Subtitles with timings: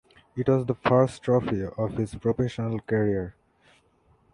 [0.35, 3.35] It was the first trophy of his professional career.